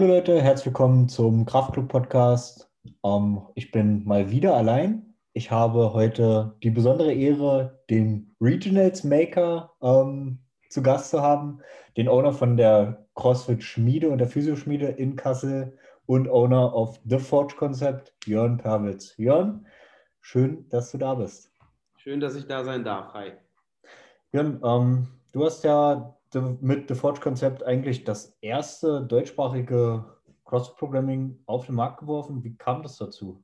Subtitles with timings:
[0.00, 2.70] Hallo Leute, herzlich willkommen zum Kraftclub Podcast.
[3.04, 5.14] Ähm, ich bin mal wieder allein.
[5.34, 10.38] Ich habe heute die besondere Ehre, den Regionals Maker ähm,
[10.70, 11.60] zu Gast zu haben,
[11.98, 15.76] den Owner von der CrossFit Schmiede und der Physioschmiede in Kassel
[16.06, 19.14] und Owner of The Forge Concept, Jörn Perwitz.
[19.18, 19.66] Jörn,
[20.22, 21.52] schön, dass du da bist.
[21.98, 23.12] Schön, dass ich da sein darf.
[23.12, 23.32] Hi.
[24.32, 30.04] Jörn, ähm, du hast ja mit The Forge Konzept eigentlich das erste deutschsprachige
[30.44, 32.42] Cross-Programming auf den Markt geworfen.
[32.44, 33.42] Wie kam das dazu?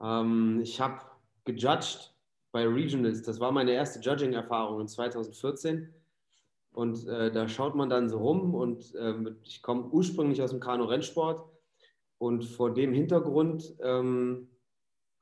[0.00, 1.02] Ähm, ich habe
[1.44, 2.14] gejudged
[2.50, 3.22] bei Regionals.
[3.22, 5.92] Das war meine erste Judging-Erfahrung in 2014.
[6.72, 10.60] Und äh, da schaut man dann so rum und äh, ich komme ursprünglich aus dem
[10.60, 11.44] Kanu-Rennsport.
[12.18, 14.48] Und vor dem Hintergrund ähm,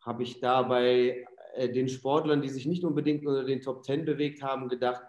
[0.00, 4.04] habe ich da bei äh, den Sportlern, die sich nicht unbedingt unter den Top Ten
[4.04, 5.02] bewegt haben, gedacht,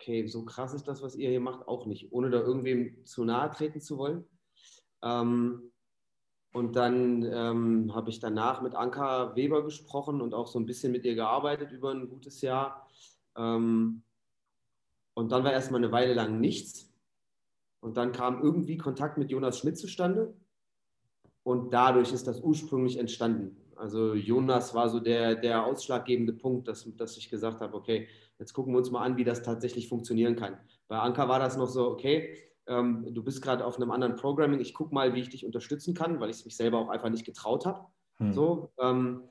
[0.00, 3.24] okay, so krass ist das, was ihr hier macht, auch nicht, ohne da irgendwem zu
[3.24, 4.24] nahe treten zu wollen.
[5.02, 5.70] Ähm,
[6.52, 10.90] und dann ähm, habe ich danach mit Anka Weber gesprochen und auch so ein bisschen
[10.90, 12.88] mit ihr gearbeitet über ein gutes Jahr.
[13.36, 14.02] Ähm,
[15.14, 16.90] und dann war erstmal eine Weile lang nichts.
[17.80, 20.34] Und dann kam irgendwie Kontakt mit Jonas Schmidt zustande.
[21.42, 23.56] Und dadurch ist das ursprünglich entstanden.
[23.76, 28.08] Also Jonas war so der, der ausschlaggebende Punkt, dass, dass ich gesagt habe, okay,
[28.40, 30.58] jetzt gucken wir uns mal an, wie das tatsächlich funktionieren kann.
[30.88, 34.60] Bei Anka war das noch so, okay, ähm, du bist gerade auf einem anderen Programming,
[34.60, 37.10] ich gucke mal, wie ich dich unterstützen kann, weil ich es mich selber auch einfach
[37.10, 37.86] nicht getraut habe.
[38.16, 38.32] Hm.
[38.32, 39.22] So, ähm,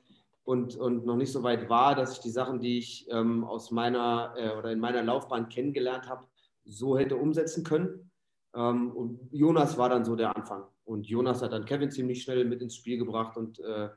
[0.44, 3.70] und, und noch nicht so weit war, dass ich die Sachen, die ich ähm, aus
[3.70, 6.26] meiner äh, oder in meiner Laufbahn kennengelernt habe,
[6.64, 8.10] so hätte umsetzen können.
[8.54, 10.64] Ähm, und Jonas war dann so der Anfang.
[10.84, 13.90] Und Jonas hat dann Kevin ziemlich schnell mit ins Spiel gebracht und äh,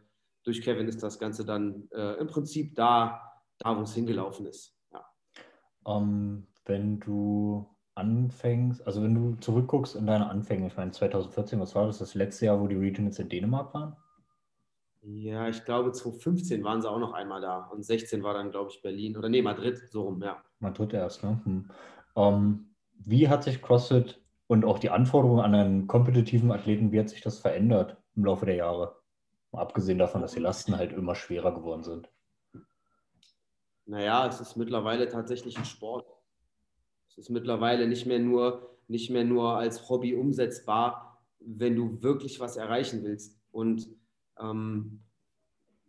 [0.44, 3.19] durch Kevin ist das Ganze dann äh, im Prinzip da,
[3.57, 4.72] da wo es hingelaufen ist.
[5.88, 11.75] Ähm, wenn du anfängst, also wenn du zurückguckst in deine Anfänge, ich meine 2014, was
[11.75, 13.95] war das, das letzte Jahr, wo die Regionals in Dänemark waren?
[15.01, 18.71] Ja, ich glaube 2015 waren sie auch noch einmal da und 16 war dann, glaube
[18.71, 20.41] ich, Berlin oder nee, Madrid, so rum, ja.
[20.59, 21.41] Madrid erst, ne?
[21.44, 21.69] Hm.
[22.15, 27.09] Ähm, wie hat sich CrossFit und auch die Anforderungen an einen kompetitiven Athleten, wie hat
[27.09, 28.95] sich das verändert im Laufe der Jahre?
[29.51, 32.09] Abgesehen davon, dass die Lasten halt immer schwerer geworden sind.
[33.85, 36.07] Naja, es ist mittlerweile tatsächlich ein Sport.
[37.09, 42.39] Es ist mittlerweile nicht mehr nur, nicht mehr nur als Hobby umsetzbar, wenn du wirklich
[42.39, 43.39] was erreichen willst.
[43.51, 43.88] Und
[44.39, 45.01] ähm,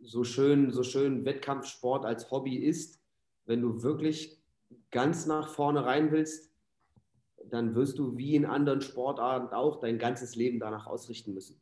[0.00, 3.00] so, schön, so schön Wettkampfsport als Hobby ist,
[3.46, 4.38] wenn du wirklich
[4.90, 6.52] ganz nach vorne rein willst,
[7.50, 11.60] dann wirst du wie in anderen Sportarten auch dein ganzes Leben danach ausrichten müssen.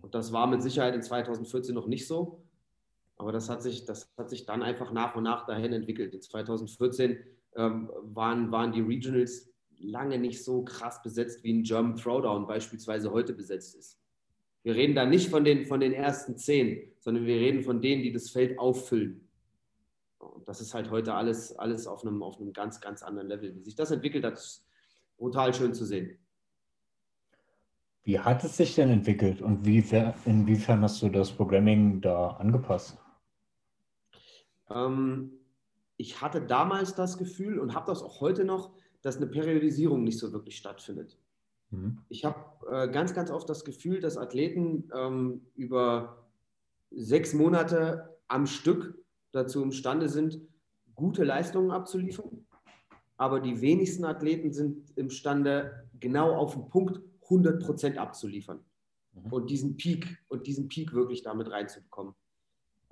[0.00, 2.42] Und das war mit Sicherheit in 2014 noch nicht so.
[3.16, 6.14] Aber das hat sich, das hat sich dann einfach nach und nach dahin entwickelt.
[6.14, 7.18] In 2014
[7.56, 13.10] ähm, waren, waren die Regionals lange nicht so krass besetzt, wie ein German Throwdown beispielsweise
[13.12, 13.98] heute besetzt ist.
[14.62, 18.02] Wir reden da nicht von den, von den ersten zehn, sondern wir reden von denen,
[18.02, 19.28] die das Feld auffüllen.
[20.18, 23.54] Und das ist halt heute alles, alles auf, einem, auf einem ganz, ganz anderen Level.
[23.56, 24.64] Wie sich das entwickelt hat, ist
[25.16, 26.16] brutal schön zu sehen.
[28.04, 29.84] Wie hat es sich denn entwickelt und wie,
[30.24, 33.01] inwiefern hast du das Programming da angepasst?
[34.74, 35.32] Ähm,
[35.96, 38.72] ich hatte damals das Gefühl und habe das auch heute noch,
[39.02, 41.18] dass eine Periodisierung nicht so wirklich stattfindet.
[41.70, 41.98] Mhm.
[42.08, 46.26] Ich habe äh, ganz, ganz oft das Gefühl, dass Athleten ähm, über
[46.90, 48.98] sechs Monate am Stück
[49.32, 50.40] dazu imstande sind,
[50.94, 52.46] gute Leistungen abzuliefern.
[53.16, 58.60] Aber die wenigsten Athleten sind imstande, genau auf den Punkt 100 Prozent abzuliefern
[59.12, 59.32] mhm.
[59.32, 62.14] und diesen Peak und diesen Peak wirklich damit reinzubekommen.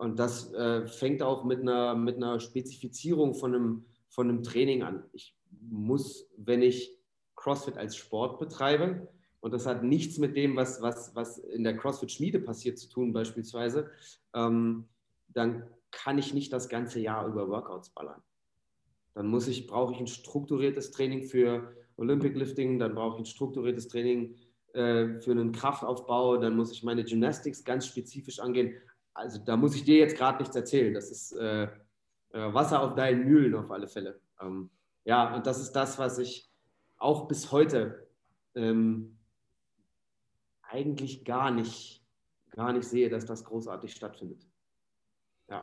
[0.01, 4.83] Und das äh, fängt auch mit einer, mit einer Spezifizierung von einem, von einem Training
[4.83, 5.05] an.
[5.13, 6.99] Ich muss, wenn ich
[7.37, 9.09] CrossFit als Sport betreibe,
[9.41, 13.13] und das hat nichts mit dem, was, was, was in der CrossFit-Schmiede passiert, zu tun,
[13.13, 13.91] beispielsweise,
[14.33, 14.87] ähm,
[15.29, 18.23] dann kann ich nicht das ganze Jahr über Workouts ballern.
[19.13, 23.27] Dann muss ich, brauche ich ein strukturiertes Training für Olympic Lifting, dann brauche ich ein
[23.27, 24.35] strukturiertes Training
[24.73, 28.77] äh, für einen Kraftaufbau, dann muss ich meine Gymnastics ganz spezifisch angehen.
[29.15, 30.95] Also da muss ich dir jetzt gerade nichts erzählen.
[30.95, 31.69] Das ist äh, äh,
[32.55, 34.21] Wasser auf deinen Mühlen auf alle Fälle.
[34.41, 34.71] Ähm,
[35.05, 36.51] ja, und das ist das, was ich
[36.99, 38.07] auch bis heute
[38.55, 39.19] ähm,
[40.63, 42.05] eigentlich gar nicht,
[42.51, 44.47] gar nicht sehe, dass das großartig stattfindet.
[45.49, 45.63] Ja.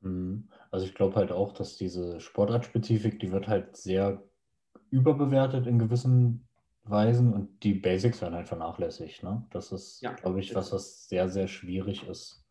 [0.00, 0.48] Mhm.
[0.70, 4.22] Also ich glaube halt auch, dass diese Sportartspezifik, die wird halt sehr
[4.90, 6.46] überbewertet in gewissen
[6.84, 9.22] Weisen und die Basics werden halt vernachlässigt.
[9.22, 9.46] Ne?
[9.50, 12.41] Das ist, ja, glaube ich, was, was sehr, sehr schwierig ist,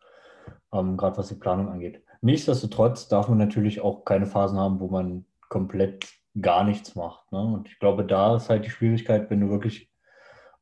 [0.73, 2.03] ähm, gerade was die Planung angeht.
[2.21, 6.07] Nichtsdestotrotz darf man natürlich auch keine Phasen haben, wo man komplett
[6.39, 7.31] gar nichts macht.
[7.31, 7.41] Ne?
[7.41, 9.91] Und ich glaube, da ist halt die Schwierigkeit, wenn du wirklich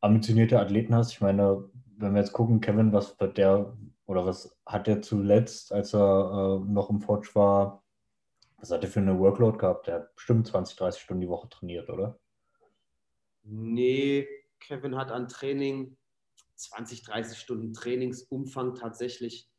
[0.02, 1.12] ambitionierte Athleten hast.
[1.12, 5.72] Ich meine, wenn wir jetzt gucken, Kevin, was wird der oder was hat er zuletzt,
[5.72, 7.84] als er äh, noch im Forge war,
[8.58, 9.88] was hat er für eine Workload gehabt?
[9.88, 12.20] Der hat bestimmt 20, 30 Stunden die Woche trainiert, oder?
[13.44, 14.28] Nee,
[14.60, 15.96] Kevin hat an Training
[16.56, 19.50] 20, 30 Stunden Trainingsumfang tatsächlich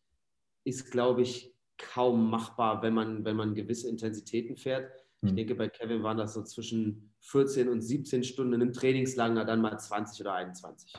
[0.65, 4.91] ist, glaube ich, kaum machbar, wenn man, wenn man gewisse Intensitäten fährt.
[5.23, 5.37] Ich hm.
[5.37, 9.79] denke, bei Kevin waren das so zwischen 14 und 17 Stunden einem Trainingslager, dann mal
[9.79, 10.95] 20 oder 21.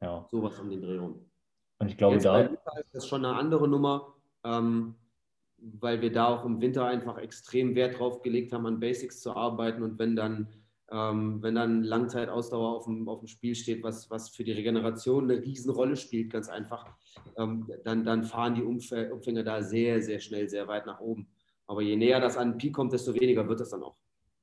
[0.00, 0.26] Ja.
[0.30, 1.30] Sowas um den Dreh rum.
[1.78, 2.60] Und ich glaube, Jetzt da ist
[2.92, 4.14] das schon eine andere Nummer,
[4.44, 4.94] ähm,
[5.56, 9.34] weil wir da auch im Winter einfach extrem Wert drauf gelegt haben, an Basics zu
[9.34, 9.82] arbeiten.
[9.82, 10.48] Und wenn dann,
[10.92, 15.30] ähm, wenn dann Langzeitausdauer auf dem, auf dem Spiel steht, was, was für die Regeneration
[15.30, 16.86] eine Riesenrolle spielt, ganz einfach,
[17.36, 21.28] ähm, dann, dann fahren die Umf Umfänge da sehr, sehr schnell, sehr weit nach oben.
[21.66, 23.96] Aber je näher das an Peak kommt, desto weniger wird das dann auch.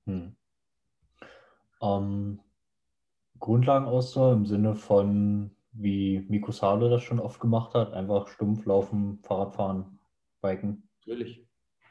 [0.05, 0.35] Hm.
[1.81, 2.39] Ähm,
[3.39, 9.19] Grundlagenausdauer im Sinne von, wie Miko Sale das schon oft gemacht hat, einfach stumpf laufen,
[9.23, 9.99] Fahrrad fahren,
[10.41, 10.87] biken.
[11.05, 11.45] Natürlich,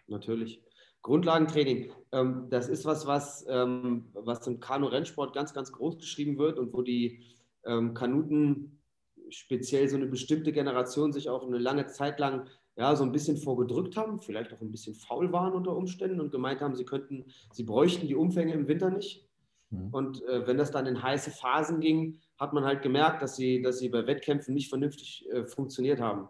[0.06, 0.66] natürlich.
[1.06, 6.58] Grundlagentraining, ähm, das ist was, was, ähm, was im Kanu-Rennsport ganz, ganz groß geschrieben wird
[6.58, 7.23] und wo die
[7.64, 8.81] ähm, Kanuten
[9.29, 13.37] speziell so eine bestimmte Generation sich auch eine lange Zeit lang ja, so ein bisschen
[13.37, 17.26] vorgedrückt haben, vielleicht auch ein bisschen faul waren unter Umständen und gemeint haben, sie könnten,
[17.53, 19.29] sie bräuchten die Umfänge im Winter nicht.
[19.70, 19.91] Mhm.
[19.93, 23.62] Und äh, wenn das dann in heiße Phasen ging, hat man halt gemerkt, dass sie,
[23.62, 26.29] dass sie bei Wettkämpfen nicht vernünftig äh, funktioniert haben.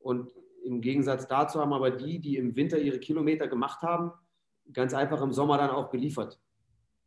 [0.00, 0.30] Und
[0.64, 4.12] im Gegensatz dazu haben aber die, die im Winter ihre Kilometer gemacht haben,
[4.72, 6.40] ganz einfach im Sommer dann auch geliefert.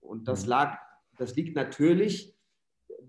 [0.02, 0.50] Und das mhm.
[0.50, 0.78] lag,
[1.18, 2.36] das liegt natürlich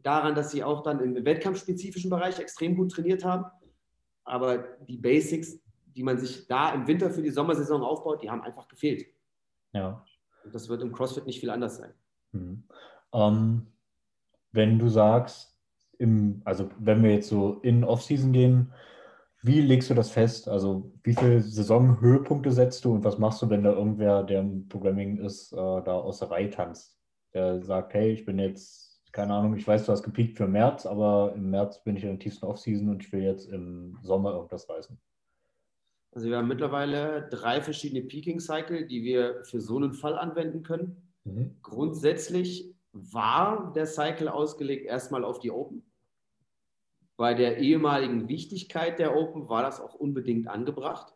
[0.03, 3.47] daran, dass sie auch dann im wettkampfspezifischen Bereich extrem gut trainiert haben
[4.27, 8.43] aber die Basics, die man sich da im Winter für die Sommersaison aufbaut, die haben
[8.43, 9.07] einfach gefehlt.
[9.73, 10.05] Ja.
[10.45, 11.93] Und das wird im CrossFit nicht viel anders sein.
[12.33, 12.65] Mhm.
[13.13, 13.67] Ähm,
[14.53, 15.57] wenn du sagst,
[15.99, 18.73] im, also wenn wir jetzt so in Off-Season gehen,
[19.43, 20.49] wie legst du das fest?
[20.49, 24.69] Also wie viele Saisonhöhepunkte setzt du und was machst du, wenn da irgendwer, der im
[24.69, 26.99] Programming ist, äh, da aus der Reihe tanzt?
[27.35, 28.87] Der sagt, hey, ich bin jetzt
[29.17, 32.11] keine Ahnung, ich weiß, du hast gepiekt für März, aber im März bin ich in
[32.11, 35.01] der tiefsten Offseason und ich will jetzt im Sommer irgendwas reißen.
[36.13, 41.15] Also wir haben mittlerweile drei verschiedene Peaking-Cycle, die wir für so einen Fall anwenden können.
[41.25, 41.57] Mhm.
[41.63, 45.83] Grundsätzlich war der Cycle ausgelegt erstmal auf die Open.
[47.17, 51.15] Bei der ehemaligen Wichtigkeit der Open war das auch unbedingt angebracht.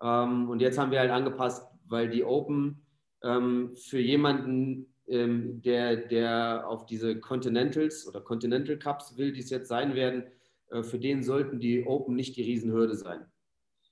[0.00, 2.86] Ähm, und jetzt haben wir halt angepasst, weil die Open
[3.22, 9.50] ähm, für jemanden ähm, der, der auf diese Continentals oder Continental Cups will, die es
[9.50, 10.24] jetzt sein werden,
[10.70, 13.26] äh, für den sollten die Open nicht die Riesenhürde sein.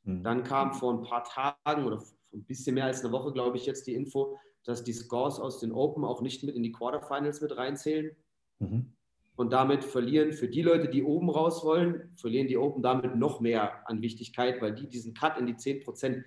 [0.04, 0.22] Mhm.
[0.22, 2.02] Dann kam vor ein paar Tagen oder
[2.32, 5.58] ein bisschen mehr als eine Woche, glaube ich, jetzt die Info, dass die Scores aus
[5.58, 8.16] den Open auch nicht mit in die Quarterfinals mit reinzählen.
[8.58, 8.92] Mhm.
[9.40, 13.40] Und damit verlieren für die Leute, die oben raus wollen, verlieren die Open damit noch
[13.40, 16.22] mehr an Wichtigkeit, weil die diesen Cut in die 10%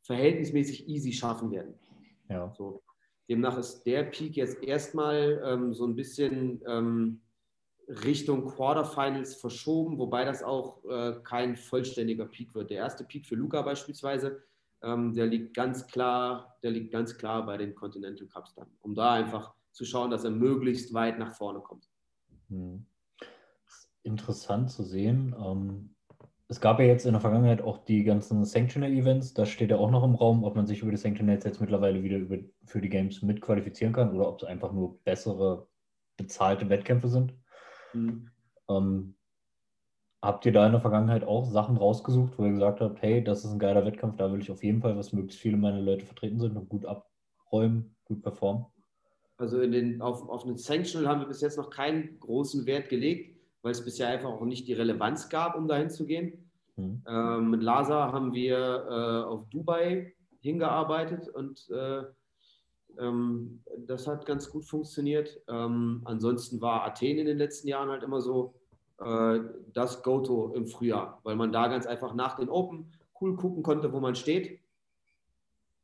[0.00, 1.74] verhältnismäßig easy schaffen werden.
[2.30, 2.50] Ja.
[2.56, 2.82] So.
[3.28, 7.20] Demnach ist der Peak jetzt erstmal ähm, so ein bisschen ähm,
[7.86, 12.70] Richtung Quarterfinals verschoben, wobei das auch äh, kein vollständiger Peak wird.
[12.70, 14.42] Der erste Peak für Luca beispielsweise,
[14.82, 18.94] ähm, der liegt ganz klar, der liegt ganz klar bei den Continental Cups dann, um
[18.94, 21.90] da einfach zu schauen, dass er möglichst weit nach vorne kommt.
[22.48, 22.86] Hm.
[24.02, 25.34] Interessant zu sehen.
[25.38, 25.94] Ähm,
[26.48, 29.34] es gab ja jetzt in der Vergangenheit auch die ganzen Sanctional-Events.
[29.34, 32.02] Da steht ja auch noch im Raum, ob man sich über die Sanctionals jetzt mittlerweile
[32.02, 32.36] wieder über,
[32.66, 35.68] für die Games mitqualifizieren kann oder ob es einfach nur bessere
[36.16, 37.34] bezahlte Wettkämpfe sind.
[37.94, 38.30] Mhm.
[38.68, 39.14] Ähm,
[40.22, 43.44] habt ihr da in der Vergangenheit auch Sachen rausgesucht, wo ihr gesagt habt, hey, das
[43.44, 46.06] ist ein geiler Wettkampf, da will ich auf jeden Fall, was möglichst viele meiner Leute
[46.06, 48.66] vertreten sind und gut abräumen, gut performen?
[49.36, 52.88] Also in den, auf, auf einen Sanctional haben wir bis jetzt noch keinen großen Wert
[52.88, 56.50] gelegt, weil es bisher einfach auch nicht die Relevanz gab, um dahin zu gehen.
[56.76, 57.02] Mhm.
[57.06, 62.02] Ähm, mit Lasa haben wir äh, auf Dubai hingearbeitet und äh,
[62.98, 65.40] ähm, das hat ganz gut funktioniert.
[65.48, 68.54] Ähm, ansonsten war Athen in den letzten Jahren halt immer so
[69.00, 69.40] äh,
[69.72, 73.92] das Goto im Frühjahr, weil man da ganz einfach nach den Open cool gucken konnte,
[73.92, 74.60] wo man steht,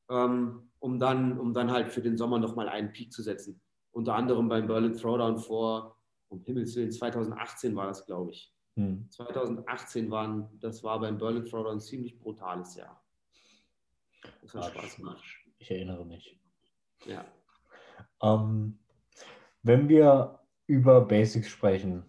[0.09, 3.61] ähm, um, dann, um dann halt für den Sommer nochmal einen Peak zu setzen.
[3.93, 5.97] Unter anderem beim Berlin Throwdown vor,
[6.29, 8.53] um Himmels Willen, 2018 war das, glaube ich.
[9.11, 10.11] 2018 hm.
[10.11, 13.03] waren, das war beim Berlin Throwdown ein ziemlich brutales Jahr.
[14.43, 15.23] Das hat Spaß gemacht.
[15.59, 16.39] Ich erinnere mich.
[17.05, 17.25] Ja.
[18.23, 18.79] Ähm,
[19.63, 22.05] wenn wir über Basics sprechen,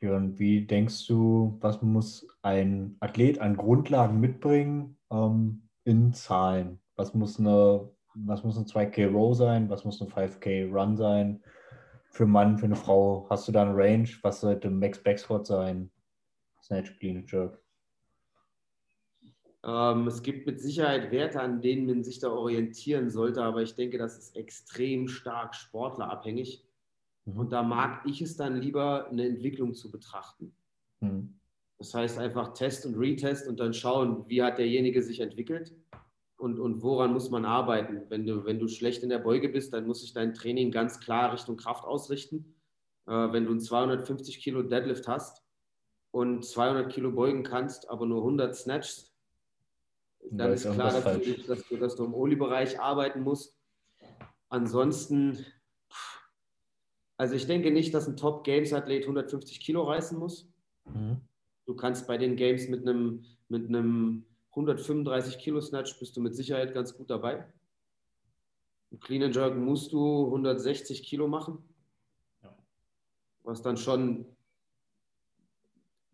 [0.00, 6.80] Jörn, wie denkst du, was muss ein Athlet an Grundlagen mitbringen ähm, in Zahlen?
[6.96, 9.70] Was muss eine, was muss eine 2K Row sein?
[9.70, 11.42] Was muss eine 5K Run sein?
[12.10, 13.26] für einen Mann, für eine Frau?
[13.30, 14.08] Hast du da eine Range?
[14.22, 15.90] Was sollte Max Backsquat sein?
[16.62, 17.62] Snatch, Clean, Jerk?
[19.62, 23.74] Ähm, es gibt mit Sicherheit Werte, an denen man sich da orientieren sollte, aber ich
[23.74, 26.66] denke, das ist extrem stark sportlerabhängig.
[27.26, 27.38] Mhm.
[27.38, 30.54] Und da mag ich es dann lieber, eine Entwicklung zu betrachten.
[31.00, 31.38] Mhm.
[31.78, 35.74] Das heißt einfach Test und Retest und dann schauen, wie hat derjenige sich entwickelt
[36.40, 38.02] und, und woran muss man arbeiten.
[38.08, 40.98] Wenn du, wenn du schlecht in der Beuge bist, dann muss sich dein Training ganz
[40.98, 42.56] klar Richtung Kraft ausrichten.
[43.06, 45.44] Äh, wenn du ein 250 Kilo Deadlift hast
[46.10, 49.12] und 200 Kilo beugen kannst, aber nur 100 snatchst,
[50.30, 53.56] dann ist klar, dass du, dass, du, dass du im Oli-Bereich arbeiten musst.
[54.48, 55.44] Ansonsten,
[57.16, 60.50] also ich denke nicht, dass ein Top-Games-Athlet 150 Kilo reißen muss.
[60.84, 61.20] Mhm.
[61.66, 66.34] Du kannst bei den Games mit einem, mit einem 135 Kilo Snatch bist du mit
[66.34, 67.46] Sicherheit ganz gut dabei.
[68.90, 71.58] Im Clean and Jerk musst du 160 Kilo machen.
[72.42, 72.56] Ja.
[73.44, 74.26] Was dann schon,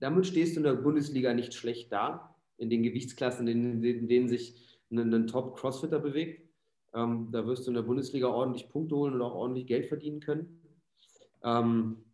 [0.00, 4.28] damit stehst du in der Bundesliga nicht schlecht da, in den Gewichtsklassen, in, in denen
[4.28, 6.46] sich ein, Top-Crossfitter bewegt.
[6.94, 10.20] Ähm, da wirst du in der Bundesliga ordentlich Punkte holen und auch ordentlich Geld verdienen
[10.20, 10.60] können.
[11.42, 12.05] Ähm,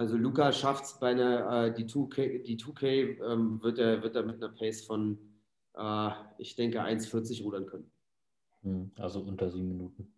[0.00, 4.16] also Luca schafft es bei einer, äh, die 2K, die 2K ähm, wird, er, wird
[4.16, 5.18] er mit einer Pace von,
[5.76, 7.90] äh, ich denke, 1,40 rudern können.
[8.62, 10.10] Hm, also unter sieben Minuten.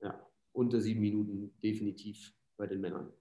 [0.00, 3.12] Ja, unter sieben Minuten definitiv bei den Männern.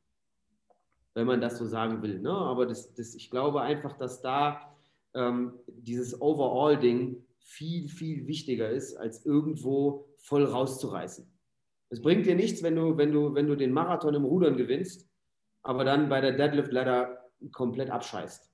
[1.15, 2.19] Wenn man das so sagen will.
[2.19, 2.29] Ne?
[2.29, 4.77] Aber das, das, ich glaube einfach, dass da
[5.15, 11.25] ähm, dieses Overall-Ding viel, viel wichtiger ist, als irgendwo voll rauszureißen.
[11.89, 15.09] Es bringt dir nichts, wenn du, wenn du, wenn du den Marathon im Rudern gewinnst
[15.65, 17.17] aber dann bei der Deadlift Ladder
[17.51, 18.51] komplett abscheißt.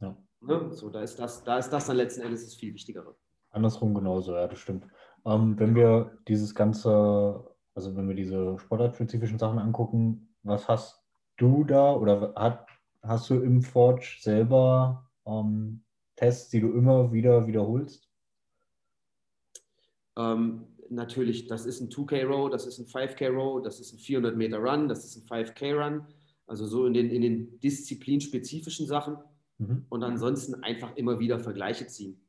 [0.00, 0.16] Ja.
[0.42, 0.70] Ne?
[0.72, 3.16] So, da ist, das, da ist das dann letzten Endes das viel Wichtigere.
[3.50, 4.86] Andersrum genauso, ja, das stimmt.
[5.24, 11.02] Ähm, wenn wir dieses ganze, also wenn wir diese sportartspezifischen Sachen angucken, was hast
[11.38, 12.66] du da oder hat,
[13.02, 15.82] hast du im Forge selber ähm,
[16.16, 18.06] Tests, die du immer wieder wiederholst?
[20.18, 23.98] Ähm, natürlich, das ist ein 2K Row, das ist ein 5K Row, das ist ein
[23.98, 26.06] 400 Meter Run, das ist ein 5K Run.
[26.50, 29.18] Also so in den, in den disziplinspezifischen Sachen.
[29.58, 29.86] Mhm.
[29.88, 32.20] Und ansonsten einfach immer wieder Vergleiche ziehen.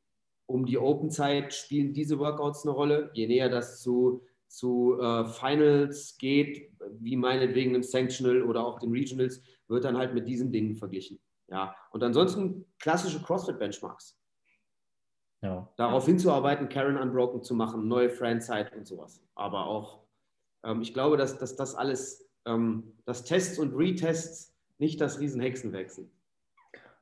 [0.46, 3.10] Um die Open-Zeit spielen diese Workouts eine Rolle.
[3.14, 8.92] Je näher das zu, zu äh, Finals geht, wie meinetwegen im Sanctional oder auch den
[8.92, 11.18] Regionals, wird dann halt mit diesen Dingen verglichen.
[11.48, 11.74] Ja.
[11.90, 14.16] Und ansonsten klassische CrossFit-Benchmarks.
[15.40, 15.68] Ja.
[15.76, 19.20] Darauf hinzuarbeiten, Karen Unbroken zu machen, neue Friendzeit und sowas.
[19.34, 20.04] Aber auch,
[20.62, 25.90] ähm, ich glaube, dass, dass das alles ähm, dass Tests und Retests nicht das Riesenhexenwerk
[25.90, 26.10] sind.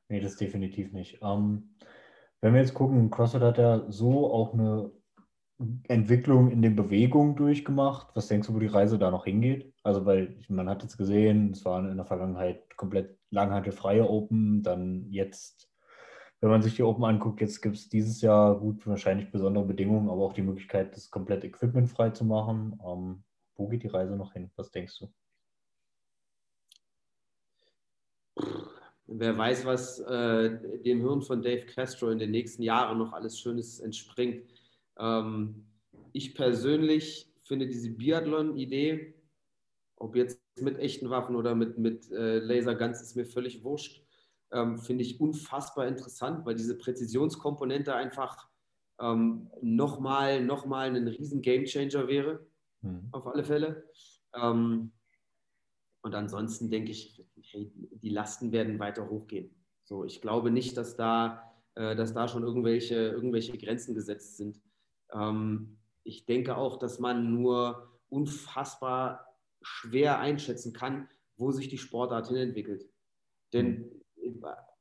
[0.09, 1.19] Nee, das definitiv nicht.
[1.21, 1.75] Ähm,
[2.41, 4.91] wenn wir jetzt gucken, CrossFit hat ja so auch eine
[5.87, 8.15] Entwicklung in den Bewegungen durchgemacht.
[8.15, 9.73] Was denkst du, wo die Reise da noch hingeht?
[9.83, 15.05] Also, weil man hat jetzt gesehen, es waren in der Vergangenheit komplett langhantelfreie Open, dann
[15.09, 15.69] jetzt,
[16.39, 20.09] wenn man sich die Open anguckt, jetzt gibt es dieses Jahr gut wahrscheinlich besondere Bedingungen,
[20.09, 22.79] aber auch die Möglichkeit, das komplett equipmentfrei zu machen.
[22.85, 23.23] Ähm,
[23.55, 24.51] wo geht die Reise noch hin?
[24.55, 25.13] Was denkst du?
[29.13, 33.39] Wer weiß, was äh, dem Hirn von Dave Castro in den nächsten Jahren noch alles
[33.39, 34.43] Schönes entspringt.
[34.97, 35.65] Ähm,
[36.13, 39.13] ich persönlich finde diese Biathlon-Idee,
[39.97, 44.03] ob jetzt mit echten Waffen oder mit, mit äh, Laserguns, ist mir völlig wurscht.
[44.51, 48.47] Ähm, finde ich unfassbar interessant, weil diese Präzisionskomponente einfach
[48.99, 52.45] ähm, nochmal noch mal ein riesen Gamechanger wäre,
[52.81, 53.07] mhm.
[53.11, 53.83] auf alle Fälle.
[54.33, 54.91] Ähm,
[56.01, 59.55] und ansonsten denke ich, hey, die Lasten werden weiter hochgehen.
[59.83, 64.61] So, ich glaube nicht, dass da, äh, dass da schon irgendwelche, irgendwelche Grenzen gesetzt sind.
[65.11, 72.27] Ähm, ich denke auch, dass man nur unfassbar schwer einschätzen kann, wo sich die Sportart
[72.27, 72.89] hin entwickelt.
[73.53, 73.91] Denn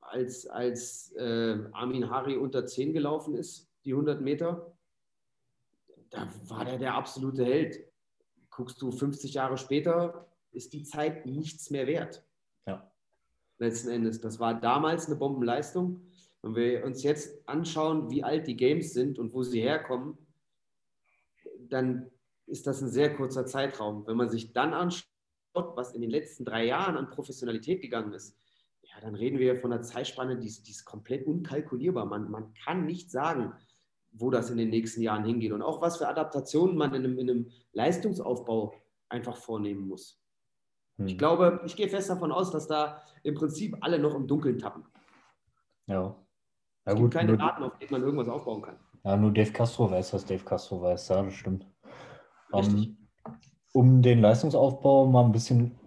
[0.00, 4.76] als, als äh, Armin Hari unter 10 gelaufen ist, die 100 Meter,
[6.10, 7.78] da war der der absolute Held.
[8.50, 12.24] Guckst du 50 Jahre später, ist die Zeit nichts mehr wert.
[12.66, 12.90] Ja.
[13.58, 14.20] Letzten Endes.
[14.20, 16.02] Das war damals eine Bombenleistung.
[16.42, 20.16] Wenn wir uns jetzt anschauen, wie alt die Games sind und wo sie herkommen,
[21.68, 22.10] dann
[22.46, 24.06] ist das ein sehr kurzer Zeitraum.
[24.06, 25.06] Wenn man sich dann anschaut,
[25.54, 28.36] was in den letzten drei Jahren an Professionalität gegangen ist,
[28.82, 32.06] ja, dann reden wir von einer Zeitspanne, die ist, die ist komplett unkalkulierbar.
[32.06, 33.52] Man, man kann nicht sagen,
[34.12, 37.18] wo das in den nächsten Jahren hingeht und auch was für Adaptationen man in einem,
[37.18, 38.74] in einem Leistungsaufbau
[39.08, 40.19] einfach vornehmen muss.
[41.06, 41.18] Ich hm.
[41.18, 44.84] glaube, ich gehe fest davon aus, dass da im Prinzip alle noch im Dunkeln tappen.
[45.86, 46.16] Ja.
[46.86, 48.76] ja es gibt keine Daten, auf denen man irgendwas aufbauen kann.
[49.04, 51.08] Ja, nur Dave Castro weiß, was Dave Castro weiß.
[51.08, 51.66] Ja, das stimmt.
[52.52, 52.96] Um, ähm,
[53.72, 55.78] um den Leistungsaufbau mal ein bisschen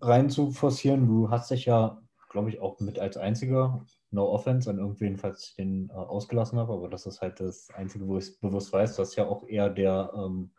[0.00, 4.70] rein zu forcieren, du hast dich ja, glaube ich, auch mit als einziger No Offense
[4.70, 8.16] an irgendwen, falls ich den äh, ausgelassen habe, aber das ist halt das Einzige, wo
[8.16, 8.96] ich es bewusst weiß.
[8.96, 10.52] Das ist ja auch eher der ähm,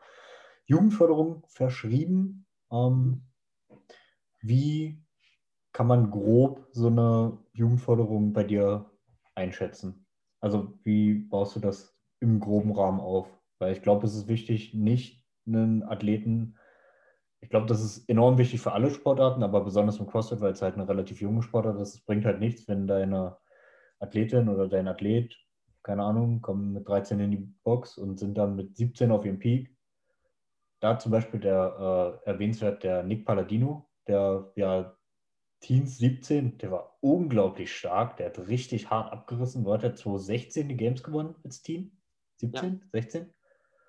[0.66, 2.46] Jugendförderung verschrieben.
[2.72, 3.24] Ähm,
[4.48, 5.04] wie
[5.74, 8.90] kann man grob so eine Jugendförderung bei dir
[9.34, 10.06] einschätzen?
[10.40, 13.28] Also wie baust du das im groben Rahmen auf?
[13.60, 16.58] Weil ich glaube, es ist wichtig, nicht einen Athleten,
[17.42, 20.62] ich glaube, das ist enorm wichtig für alle Sportarten, aber besonders im CrossFit, weil es
[20.62, 21.96] halt eine relativ junge Sportart ist.
[21.96, 23.38] Es bringt halt nichts, wenn deine
[24.00, 25.36] Athletin oder dein Athlet,
[25.84, 29.40] keine Ahnung, kommen mit 13 in die Box und sind dann mit 17 auf ihrem
[29.40, 29.76] Peak.
[30.80, 34.96] Da zum Beispiel der äh, erwähnenswert der Nick Palladino, der ja
[35.62, 39.66] Teens 17, der war unglaublich stark, der hat richtig hart abgerissen.
[39.66, 41.92] Wo hat er 2016 die Games gewonnen als Team?
[42.38, 42.74] 17?
[42.74, 42.80] Ja.
[42.92, 43.34] 16?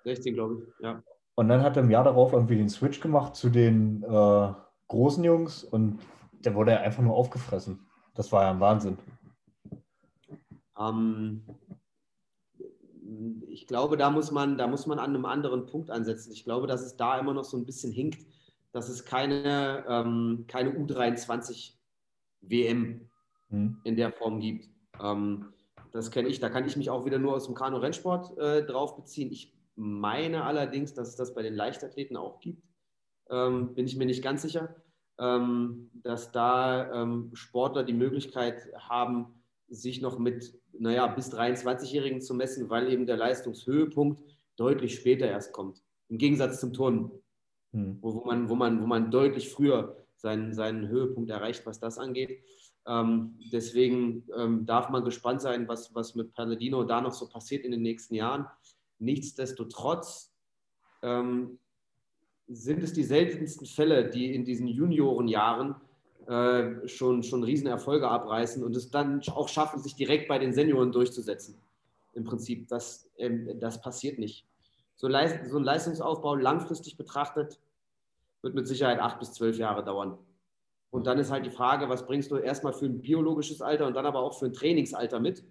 [0.03, 1.03] 16, glaube ich, ja.
[1.35, 4.53] Und dann hat er im Jahr darauf irgendwie den Switch gemacht zu den äh,
[4.87, 5.99] großen Jungs und
[6.31, 7.87] der wurde einfach nur aufgefressen.
[8.15, 8.97] Das war ja ein Wahnsinn.
[10.79, 11.43] Ähm,
[13.47, 16.31] ich glaube, da muss, man, da muss man an einem anderen Punkt ansetzen.
[16.31, 18.25] Ich glaube, dass es da immer noch so ein bisschen hinkt,
[18.71, 21.73] dass es keine, ähm, keine U23
[22.41, 23.09] WM
[23.49, 23.81] hm.
[23.83, 24.69] in der Form gibt.
[25.01, 25.53] Ähm,
[25.91, 28.95] das kenne ich, da kann ich mich auch wieder nur aus dem Kanu-Rennsport äh, drauf
[28.95, 29.31] beziehen.
[29.31, 32.63] Ich meine allerdings, dass es das bei den Leichtathleten auch gibt.
[33.29, 34.75] Ähm, bin ich mir nicht ganz sicher,
[35.19, 42.33] ähm, dass da ähm, Sportler die Möglichkeit haben, sich noch mit naja, bis 23-Jährigen zu
[42.33, 44.21] messen, weil eben der Leistungshöhepunkt
[44.55, 45.81] deutlich später erst kommt.
[46.09, 47.11] Im Gegensatz zum Turnen,
[47.77, 47.97] hm.
[48.01, 51.97] wo, wo, man, wo, man, wo man deutlich früher seinen, seinen Höhepunkt erreicht, was das
[51.97, 52.41] angeht.
[52.87, 57.65] Ähm, deswegen ähm, darf man gespannt sein, was, was mit Palladino da noch so passiert
[57.65, 58.47] in den nächsten Jahren.
[58.99, 60.33] Nichtsdestotrotz
[61.03, 61.59] ähm,
[62.47, 65.75] sind es die seltensten Fälle, die in diesen Juniorenjahren
[66.27, 70.91] äh, schon, schon Riesenerfolge abreißen und es dann auch schaffen, sich direkt bei den Senioren
[70.91, 71.57] durchzusetzen.
[72.13, 74.47] Im Prinzip, das, ähm, das passiert nicht.
[74.95, 77.59] So, so ein Leistungsaufbau langfristig betrachtet
[78.47, 80.17] wird mit Sicherheit acht bis zwölf Jahre dauern.
[80.89, 83.93] Und dann ist halt die Frage, was bringst du erstmal für ein biologisches Alter und
[83.93, 85.43] dann aber auch für ein Trainingsalter mit?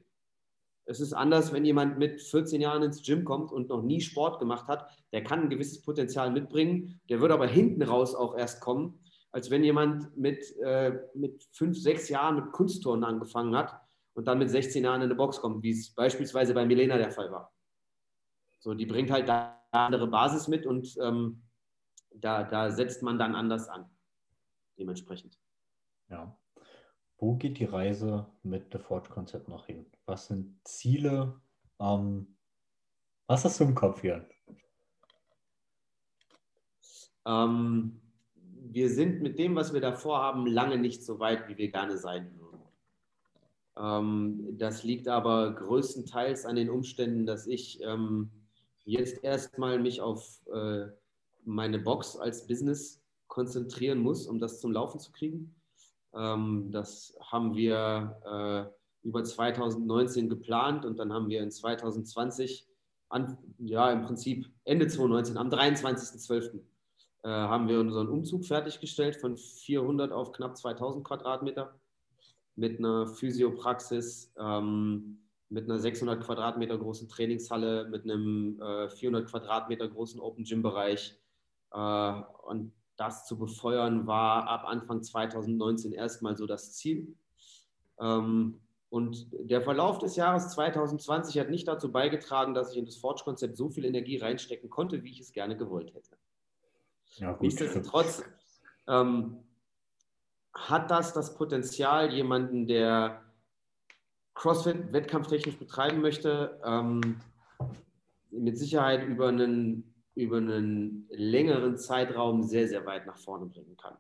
[0.86, 4.38] Es ist anders, wenn jemand mit 14 Jahren ins Gym kommt und noch nie Sport
[4.38, 4.88] gemacht hat.
[5.12, 7.00] Der kann ein gewisses Potenzial mitbringen.
[7.10, 8.98] Der wird aber hinten raus auch erst kommen,
[9.30, 13.78] als wenn jemand mit, äh, mit fünf, sechs Jahren mit Kunstturnen angefangen hat
[14.14, 17.10] und dann mit 16 Jahren in eine Box kommt, wie es beispielsweise bei Milena der
[17.10, 17.52] Fall war.
[18.60, 21.42] So, die bringt halt da andere Basis mit und ähm,
[22.20, 23.88] da, da setzt man dann anders an,
[24.78, 25.38] dementsprechend.
[26.08, 26.36] Ja.
[27.18, 29.86] Wo geht die Reise mit The Forge-Konzept noch hin?
[30.04, 31.40] Was sind Ziele?
[31.80, 32.36] Ähm,
[33.26, 34.28] was hast du im Kopf hier?
[37.26, 38.00] Ähm,
[38.34, 41.96] wir sind mit dem, was wir davor haben, lange nicht so weit, wie wir gerne
[41.96, 42.46] sein würden.
[43.76, 48.30] Ähm, das liegt aber größtenteils an den Umständen, dass ich ähm,
[48.84, 50.86] jetzt erstmal mich auf äh,
[51.46, 55.54] meine Box als Business konzentrieren muss, um das zum Laufen zu kriegen.
[56.14, 58.70] Ähm, das haben wir
[59.04, 62.66] äh, über 2019 geplant und dann haben wir in 2020,
[63.08, 66.60] an, ja im Prinzip Ende 2019, am 23.12
[67.22, 71.74] äh, haben wir unseren Umzug fertiggestellt von 400 auf knapp 2000 Quadratmeter
[72.56, 79.88] mit einer Physiopraxis, ähm, mit einer 600 Quadratmeter großen Trainingshalle, mit einem äh, 400 Quadratmeter
[79.88, 81.16] großen Open Gym Bereich.
[81.76, 87.14] Äh, und das zu befeuern war ab Anfang 2019 erstmal so das Ziel.
[88.00, 92.96] Ähm, und der Verlauf des Jahres 2020 hat nicht dazu beigetragen, dass ich in das
[92.96, 96.16] Forge-Konzept so viel Energie reinstecken konnte, wie ich es gerne gewollt hätte.
[97.16, 98.22] Ja, Nichtsdestotrotz
[98.88, 99.38] ähm,
[100.54, 103.22] hat das das Potenzial, jemanden, der
[104.34, 107.20] CrossFit wettkampftechnisch betreiben möchte, ähm,
[108.30, 113.96] mit Sicherheit über einen, über einen längeren Zeitraum sehr, sehr weit nach vorne bringen kann.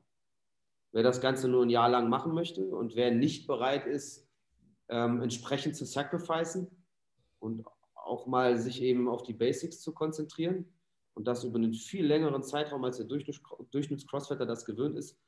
[0.92, 4.28] Wer das Ganze nur ein Jahr lang machen möchte und wer nicht bereit ist,
[4.88, 6.68] ähm, entsprechend zu sacrificen
[7.38, 10.72] und auch mal sich eben auf die Basics zu konzentrieren,
[11.16, 15.18] und das über einen viel längeren Zeitraum, als der Durchschnitts-Crossfitter das gewöhnt ist,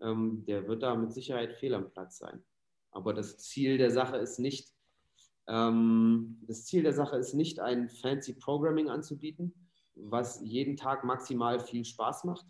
[0.00, 2.44] ähm, der wird da mit Sicherheit fehl am Platz sein.
[2.92, 4.72] Aber das Ziel der Sache ist nicht,
[5.48, 9.52] ähm, das Ziel der Sache ist nicht, ein fancy Programming anzubieten,
[9.94, 12.46] was jeden Tag maximal viel Spaß macht,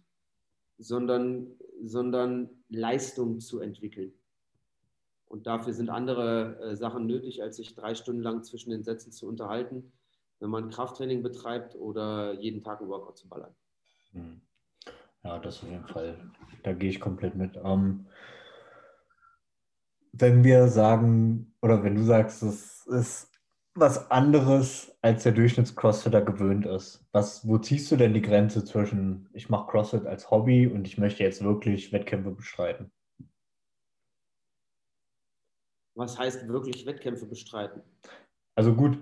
[0.78, 1.52] sondern,
[1.82, 4.12] sondern Leistung zu entwickeln.
[5.26, 9.12] Und dafür sind andere äh, Sachen nötig, als sich drei Stunden lang zwischen den Sätzen
[9.12, 9.92] zu unterhalten
[10.42, 13.54] wenn man Krafttraining betreibt oder jeden Tag ein Workout zu ballern.
[14.10, 14.40] Hm.
[15.22, 16.18] Ja, das auf jeden Fall.
[16.64, 17.56] Da gehe ich komplett mit.
[17.62, 18.06] Ähm,
[20.10, 23.31] wenn wir sagen, oder wenn du sagst, es ist
[23.74, 29.28] was anderes, als der Durchschnitts-Crossfitter gewöhnt ist, was, wo ziehst du denn die Grenze zwischen,
[29.32, 32.92] ich mache CrossFit als Hobby und ich möchte jetzt wirklich Wettkämpfe bestreiten?
[35.94, 37.82] Was heißt wirklich Wettkämpfe bestreiten?
[38.54, 38.98] Also gut,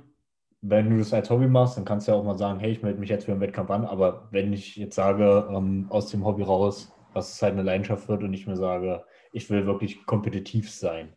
[0.60, 2.82] wenn du das als Hobby machst, dann kannst du ja auch mal sagen, hey, ich
[2.82, 3.84] melde mich jetzt für einen Wettkampf an.
[3.84, 8.08] Aber wenn ich jetzt sage, ähm, aus dem Hobby raus, dass es halt eine Leidenschaft
[8.08, 11.14] wird und ich mir sage, ich will wirklich kompetitiv sein.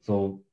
[0.00, 0.45] So,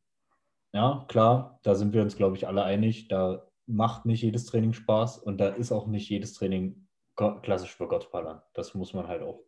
[0.73, 3.07] ja, klar, da sind wir uns, glaube ich, alle einig.
[3.07, 7.87] Da macht nicht jedes Training Spaß und da ist auch nicht jedes Training klassisch für
[7.87, 8.41] Gottballern.
[8.53, 9.39] Das muss man halt auch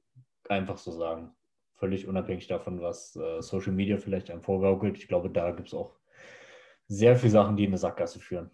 [0.47, 1.35] einfach so sagen.
[1.73, 4.97] Völlig unabhängig davon, was äh, Social Media vielleicht einem vorgaukelt.
[4.97, 5.97] Ich glaube, da gibt es auch
[6.87, 8.51] sehr viele Sachen, die in eine Sackgasse führen.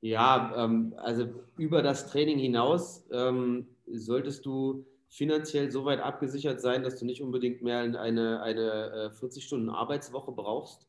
[0.00, 6.82] Ja, ähm, also über das Training hinaus ähm, solltest du finanziell so weit abgesichert sein,
[6.82, 10.85] dass du nicht unbedingt mehr eine, eine 40-Stunden-Arbeitswoche äh, brauchst.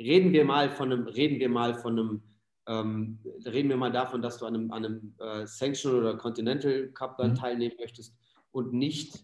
[0.00, 2.22] Reden wir mal von einem, reden wir mal von einem,
[2.66, 6.88] ähm, reden wir mal davon, dass du an einem, an einem äh, Sanctional oder Continental
[6.88, 7.34] Cup dann mhm.
[7.34, 8.16] teilnehmen möchtest
[8.50, 9.22] und nicht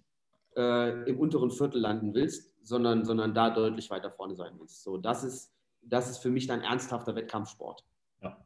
[0.55, 4.83] äh, im unteren Viertel landen willst, sondern, sondern da deutlich weiter vorne sein willst.
[4.83, 7.83] So, das ist, das ist für mich dann ernsthafter Wettkampfsport.
[8.23, 8.37] Ja.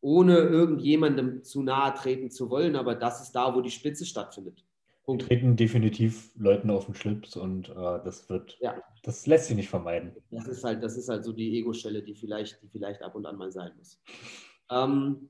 [0.00, 4.64] Ohne irgendjemandem zu nahe treten zu wollen, aber das ist da, wo die Spitze stattfindet.
[5.04, 5.26] Punkt.
[5.26, 8.80] Treten definitiv Leuten auf den Schlips und äh, das wird, ja.
[9.02, 10.12] das lässt sich nicht vermeiden.
[10.30, 13.26] Das ist halt, das ist halt so die Ego-Stelle, die vielleicht, die vielleicht ab und
[13.26, 14.00] an mal sein muss.
[14.70, 15.28] Ähm,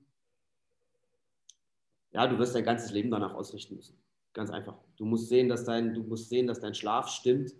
[2.13, 3.97] ja, du wirst dein ganzes Leben danach ausrichten müssen.
[4.35, 4.77] Ganz einfach.
[4.97, 7.55] Du musst sehen, dass dein, du musst sehen, dass dein Schlaf stimmt.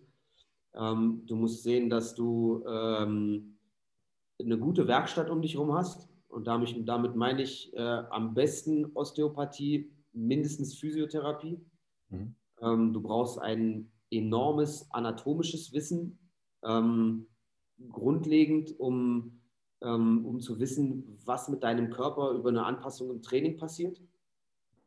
[0.75, 3.57] Ähm, du musst sehen, dass du ähm,
[4.39, 6.09] eine gute Werkstatt um dich herum hast.
[6.29, 11.61] Und damit, damit meine ich äh, am besten Osteopathie, mindestens Physiotherapie.
[12.13, 12.35] Mhm.
[12.61, 16.19] Ähm, du brauchst ein enormes anatomisches Wissen,
[16.65, 17.27] ähm,
[17.89, 19.41] grundlegend, um,
[19.81, 24.01] ähm, um zu wissen, was mit deinem Körper über eine Anpassung im Training passiert.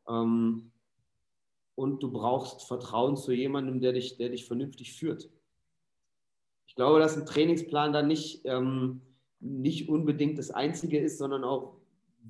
[0.07, 0.71] Ähm,
[1.75, 5.29] und du brauchst Vertrauen zu jemandem, der dich, der dich vernünftig führt.
[6.67, 8.45] Ich glaube, dass ein Trainingsplan dann nicht,
[9.41, 11.77] nicht unbedingt das Einzige ist, sondern auch,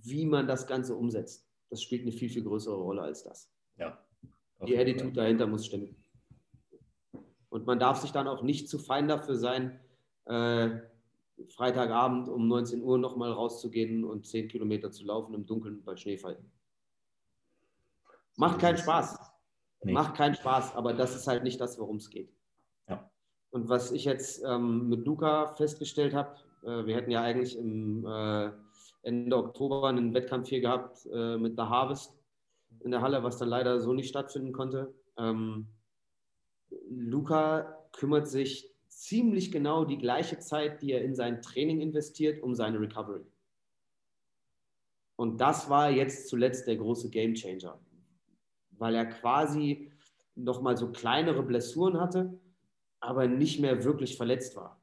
[0.01, 1.47] wie man das Ganze umsetzt.
[1.69, 3.51] Das spielt eine viel, viel größere Rolle als das.
[3.77, 4.04] Ja.
[4.65, 5.95] Die Attitude dahinter muss stimmen.
[7.49, 9.79] Und man darf sich dann auch nicht zu fein dafür sein,
[10.25, 10.79] äh,
[11.49, 16.37] Freitagabend um 19 Uhr nochmal rauszugehen und 10 Kilometer zu laufen im Dunkeln bei Schneefall.
[18.35, 19.19] Macht keinen Spaß.
[19.83, 19.93] Nee.
[19.93, 22.33] Macht keinen Spaß, aber das ist halt nicht das, worum es geht.
[22.89, 23.09] Ja.
[23.51, 28.05] Und was ich jetzt ähm, mit Luca festgestellt habe, äh, wir hätten ja eigentlich im
[28.05, 28.51] äh,
[29.03, 32.13] Ende Oktober einen Wettkampf hier gehabt äh, mit The Harvest
[32.81, 34.93] in der Halle, was dann leider so nicht stattfinden konnte.
[35.17, 35.67] Ähm,
[36.89, 42.55] Luca kümmert sich ziemlich genau die gleiche Zeit, die er in sein Training investiert, um
[42.55, 43.25] seine Recovery.
[45.15, 47.79] Und das war jetzt zuletzt der große Game Changer
[48.77, 49.91] weil er quasi
[50.35, 52.37] nochmal so kleinere Blessuren hatte,
[52.99, 54.79] aber nicht mehr wirklich verletzt war.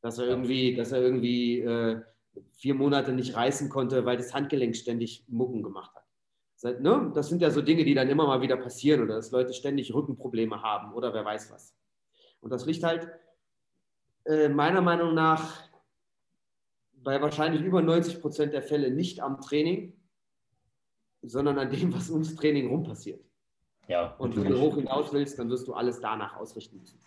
[0.00, 2.00] Dass er irgendwie, dass er irgendwie äh,
[2.52, 6.03] vier Monate nicht reißen konnte, weil das Handgelenk ständig Mucken gemacht hat.
[6.60, 7.12] Das, ne?
[7.14, 9.92] das sind ja so Dinge, die dann immer mal wieder passieren oder dass Leute ständig
[9.92, 11.76] Rückenprobleme haben oder wer weiß was.
[12.40, 13.08] Und das liegt halt
[14.24, 15.62] äh, meiner Meinung nach
[16.92, 19.94] bei wahrscheinlich über 90 Prozent der Fälle nicht am Training,
[21.22, 23.22] sondern an dem, was ums Training rum passiert.
[23.86, 26.98] Ja, und wenn du hoch hinaus willst, dann wirst du alles danach ausrichten müssen.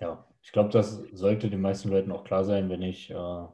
[0.00, 3.46] Ja, ich glaube, das sollte den meisten Leuten auch klar sein, wenn ich äh,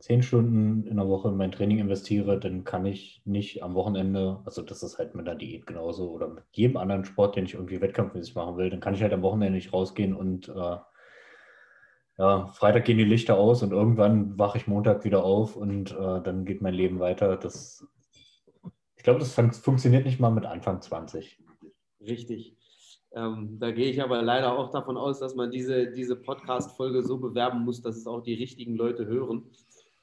[0.00, 4.40] zehn Stunden in der Woche in mein Training investiere, dann kann ich nicht am Wochenende,
[4.44, 7.54] also das ist halt mit der Diät genauso oder mit jedem anderen Sport, den ich
[7.54, 10.76] irgendwie wettkampfmäßig machen will, dann kann ich halt am Wochenende nicht rausgehen und äh,
[12.18, 16.22] ja, Freitag gehen die Lichter aus und irgendwann wache ich Montag wieder auf und äh,
[16.22, 17.36] dann geht mein Leben weiter.
[17.36, 17.86] Das
[19.06, 21.40] glaube, das fun funktioniert nicht mal mit Anfang 20.
[22.00, 22.56] Richtig.
[23.12, 27.18] Ähm, da gehe ich aber leider auch davon aus, dass man diese, diese Podcast-Folge so
[27.18, 29.44] bewerben muss, dass es auch die richtigen Leute hören,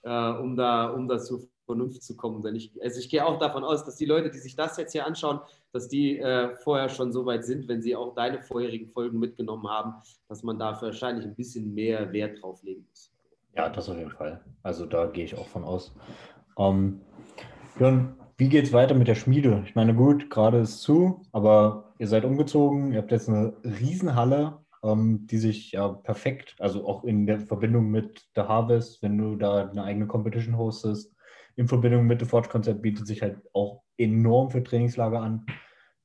[0.03, 2.41] äh, um, da, um da zur Vernunft zu kommen.
[2.41, 4.91] Denn ich, also ich gehe auch davon aus, dass die Leute, die sich das jetzt
[4.91, 5.39] hier anschauen,
[5.71, 9.67] dass die äh, vorher schon so weit sind, wenn sie auch deine vorherigen Folgen mitgenommen
[9.67, 9.93] haben,
[10.29, 13.11] dass man da wahrscheinlich ein bisschen mehr Wert drauf legen muss.
[13.55, 14.41] Ja, das auf jeden Fall.
[14.63, 15.93] Also da gehe ich auch von aus.
[16.57, 17.01] Ähm,
[17.79, 19.63] Jörn, wie geht es weiter mit der Schmiede?
[19.65, 24.62] Ich meine, gut, gerade ist zu, aber ihr seid umgezogen, ihr habt jetzt eine Riesenhalle,
[24.83, 29.35] ähm, die sich ja perfekt, also auch in der Verbindung mit The Harvest, wenn du
[29.35, 31.15] da eine eigene Competition hostest,
[31.55, 35.45] in Verbindung mit The Forge Konzept bietet sich halt auch enorm für Trainingslager an.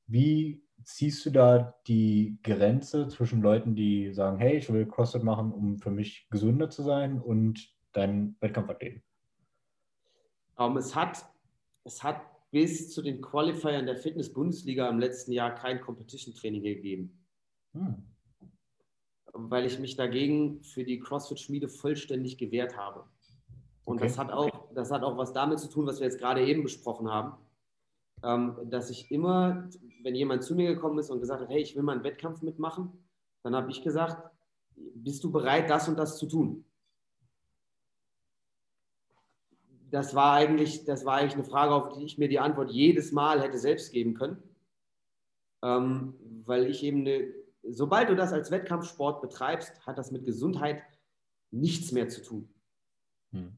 [0.07, 5.51] Wie ziehst du da die Grenze zwischen Leuten, die sagen, hey, ich will CrossFit machen,
[5.51, 9.03] um für mich gesünder zu sein und deinen Wettkampfathleten?
[10.55, 11.25] Um, ähm, es, hat,
[11.83, 17.25] es hat bis zu den Qualifiern der Fitness-Bundesliga im letzten Jahr kein Competition-Training gegeben.
[17.73, 18.03] Hm.
[19.33, 23.05] Weil ich mich dagegen für die CrossFit-Schmiede vollständig gewehrt habe.
[23.85, 24.07] Und okay.
[24.07, 26.63] das, hat auch, das hat auch was damit zu tun, was wir jetzt gerade eben
[26.63, 27.37] besprochen haben
[28.23, 29.69] ähm, dass ich immer,
[30.03, 32.41] wenn jemand zu mir gekommen ist und gesagt hat, hey, ich will mal einen Wettkampf
[32.41, 32.91] mitmachen,
[33.43, 34.29] dann habe ich gesagt,
[34.75, 36.65] bist du bereit, das und das zu tun?
[39.91, 43.11] Das war eigentlich, das war eigentlich eine Frage, auf die ich mir die Antwort jedes
[43.11, 44.43] Mal hätte selbst geben können.
[45.61, 46.13] Ähm,
[46.45, 47.27] weil ich eben eine,
[47.71, 50.83] sobald du das als Wettkampfsport betreibst, hat das mit Gesundheit
[51.51, 52.49] nichts mehr zu tun.
[53.31, 53.57] Hm.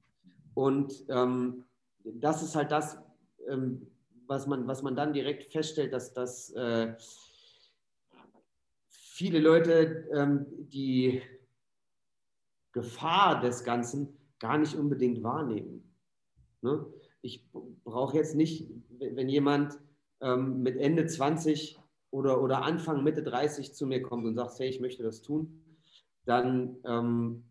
[0.54, 1.66] Und ähm,
[2.04, 2.98] das ist halt das,
[3.48, 3.88] ähm,
[4.28, 6.96] was man, was man dann direkt feststellt, dass, dass äh,
[8.88, 11.22] viele Leute ähm, die
[12.72, 15.84] Gefahr des Ganzen gar nicht unbedingt wahrnehmen.
[16.62, 16.86] Ne?
[17.22, 17.46] Ich
[17.84, 19.80] brauche jetzt nicht, wenn jemand
[20.22, 21.81] ähm, mit Ende 20
[22.12, 25.64] oder, oder Anfang, Mitte 30 zu mir kommt und sagt, hey, ich möchte das tun,
[26.26, 27.46] dann ähm,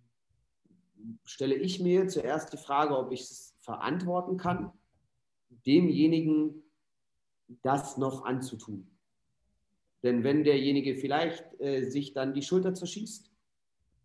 [1.25, 4.73] stelle ich mir zuerst die Frage, ob ich es verantworten kann,
[5.67, 6.63] demjenigen
[7.63, 8.87] das noch anzutun.
[10.03, 13.31] Denn wenn derjenige vielleicht äh, sich dann die Schulter zerschießt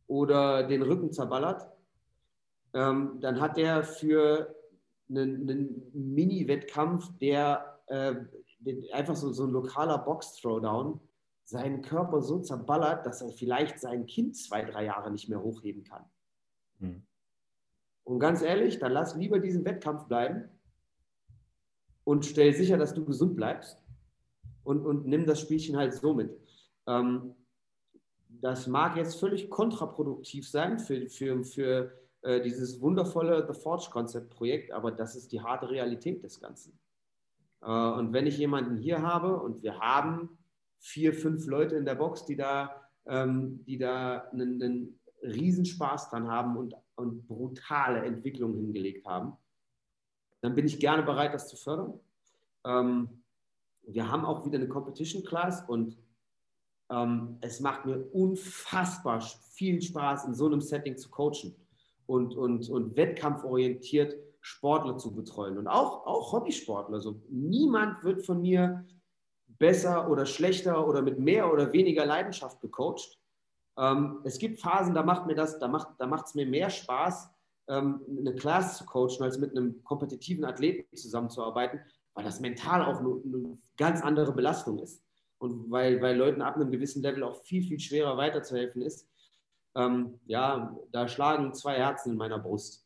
[0.07, 1.69] oder den Rücken zerballert,
[2.73, 4.55] ähm, dann hat er für
[5.09, 8.15] einen, einen Mini-Wettkampf, der äh,
[8.93, 10.99] einfach so, so ein lokaler Box-Throwdown,
[11.43, 15.83] seinen Körper so zerballert, dass er vielleicht sein Kind zwei, drei Jahre nicht mehr hochheben
[15.83, 16.05] kann.
[16.79, 17.05] Hm.
[18.03, 20.49] Und ganz ehrlich, dann lass lieber diesen Wettkampf bleiben
[22.03, 23.83] und stell sicher, dass du gesund bleibst
[24.63, 26.39] und, und nimm das Spielchen halt so mit.
[26.87, 27.35] Ähm,
[28.27, 34.91] das mag jetzt völlig kontraproduktiv sein für, für, für äh, dieses wundervolle The Forge-Konzept-Projekt, aber
[34.91, 36.77] das ist die harte Realität des Ganzen.
[37.61, 40.37] Äh, und wenn ich jemanden hier habe und wir haben
[40.79, 46.27] vier, fünf Leute in der Box, die da, ähm, die da einen, einen Riesenspaß dran
[46.27, 49.33] haben und, und brutale Entwicklungen hingelegt haben,
[50.41, 51.99] dann bin ich gerne bereit, das zu fördern.
[52.65, 53.23] Ähm,
[53.87, 55.97] wir haben auch wieder eine Competition Class und
[56.89, 61.55] ähm, es macht mir unfassbar viel Spaß, in so einem Setting zu coachen
[62.05, 66.97] und, und, und wettkampforientiert Sportler zu betreuen und auch, auch Hobbysportler.
[66.97, 68.85] Also niemand wird von mir
[69.47, 73.19] besser oder schlechter oder mit mehr oder weniger Leidenschaft gecoacht.
[73.75, 77.27] Ähm, es gibt Phasen, da macht mir das, da macht da es mir mehr Spaß,
[77.69, 81.79] ähm, eine Class zu coachen, als mit einem kompetitiven Athleten zusammenzuarbeiten,
[82.13, 85.03] weil das mental auch eine, eine ganz andere Belastung ist.
[85.39, 89.09] Und weil, weil Leuten ab einem gewissen Level auch viel, viel schwerer weiterzuhelfen ist.
[89.73, 92.84] Ähm, ja, da schlagen zwei Herzen in meiner Brust.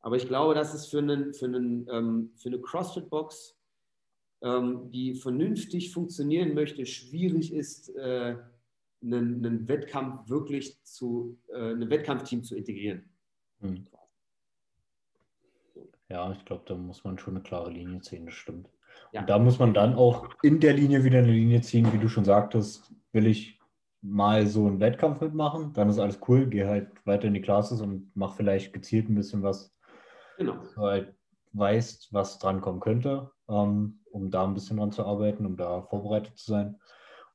[0.00, 3.56] Aber ich glaube, dass es für, einen, für, einen, ähm, für eine CrossFit-Box,
[4.42, 8.36] ähm, die vernünftig funktionieren möchte, schwierig ist, äh,
[9.02, 13.08] einen, einen, Wettkampf wirklich zu, äh, ein Wettkampfteam zu integrieren.
[13.60, 13.86] Mhm.
[16.08, 18.68] Ja, ich glaube, da muss man schon eine klare Linie ziehen, das stimmt.
[19.12, 19.20] Ja.
[19.20, 22.08] Und da muss man dann auch in der Linie wieder eine Linie ziehen, wie du
[22.08, 23.60] schon sagtest, will ich
[24.00, 27.80] mal so einen Wettkampf mitmachen, dann ist alles cool, gehe halt weiter in die Classes
[27.80, 29.74] und mach vielleicht gezielt ein bisschen was,
[30.38, 30.56] genau.
[30.74, 31.14] du halt
[31.52, 36.38] weißt, was drankommen könnte, ähm, um da ein bisschen dran zu arbeiten, um da vorbereitet
[36.38, 36.80] zu sein.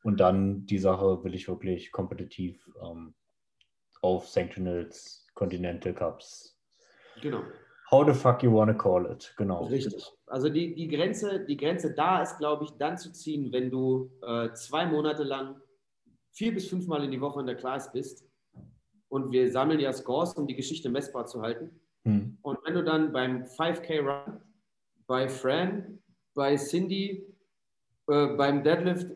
[0.04, 3.14] Und dann die Sache will ich wirklich kompetitiv ähm,
[4.02, 6.60] auf Sanctionals, Continental Cups,
[7.22, 7.44] genau.
[7.92, 9.66] How the fuck you wanna call it, genau.
[9.66, 10.12] Richtig.
[10.26, 14.12] Also die, die, Grenze, die Grenze da ist, glaube ich, dann zu ziehen, wenn du
[14.26, 15.62] äh, zwei Monate lang
[16.32, 18.28] vier bis fünfmal in die Woche in der Class bist
[19.10, 21.80] und wir sammeln ja Scores, um die Geschichte messbar zu halten.
[22.04, 22.38] Hm.
[22.42, 24.42] Und wenn du dann beim 5K Run,
[25.08, 26.00] bei Fran,
[26.34, 27.26] bei Cindy,
[28.08, 29.16] äh, beim Deadlift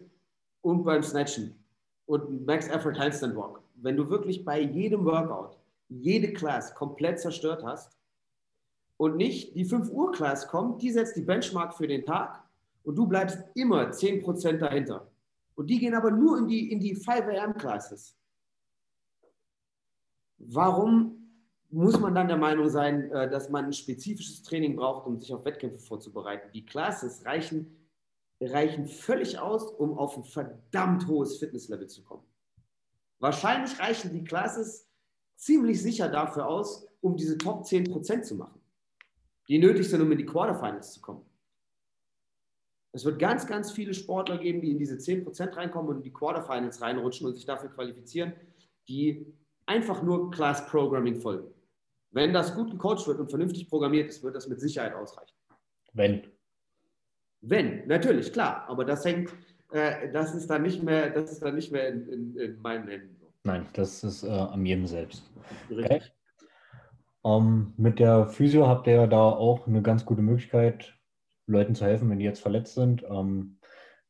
[0.62, 1.56] und beim Snatchen
[2.06, 5.58] und Max Effort Handstand Walk, wenn du wirklich bei jedem Workout
[5.90, 7.98] jede Class komplett zerstört hast,
[8.98, 12.44] und nicht die 5 Uhr Class kommt, die setzt die Benchmark für den Tag
[12.84, 15.08] und du bleibst immer 10% dahinter.
[15.56, 18.16] Und die gehen aber nur in die, in die 5 AM Classes.
[20.40, 21.27] Warum
[21.70, 25.34] muss man dann der Meinung sein, äh, dass man ein spezifisches Training braucht, um sich
[25.34, 26.50] auf Wettkämpfe vorzubereiten?
[26.54, 27.90] Die Classes reichen,
[28.40, 32.24] reichen völlig aus, um auf ein verdammt hohes Fitnesslevel zu kommen.
[33.20, 34.88] Wahrscheinlich reichen die Classes
[35.36, 38.58] ziemlich sicher dafür aus, um diese Top 10% zu machen
[39.48, 41.22] die nötig sind, um in die Quarterfinals zu kommen.
[42.92, 46.14] Es wird ganz, ganz viele Sportler geben, die in diese 10% reinkommen und in die
[46.14, 48.34] Quarterfinals reinrutschen und sich dafür qualifizieren,
[48.88, 49.26] die
[49.66, 51.54] einfach nur Class Programming folgen.
[52.12, 55.36] Wenn das gut gecoacht wird und vernünftig programmiert ist, wird das mit Sicherheit ausreichen.
[55.94, 56.24] Wenn.
[57.42, 58.66] Wenn, natürlich, klar.
[58.68, 59.32] Aber das hängt,
[59.72, 62.88] äh, das ist dann nicht mehr, das ist dann nicht mehr in, in, in meinen
[62.88, 63.16] Händen.
[63.44, 65.24] Nein, das ist äh, an jedem selbst.
[65.70, 65.86] Richtig.
[65.86, 66.02] Okay.
[67.26, 70.94] Ähm, mit der Physio habt ihr ja da auch eine ganz gute Möglichkeit,
[71.46, 73.04] Leuten zu helfen, wenn die jetzt verletzt sind.
[73.10, 73.60] Ähm,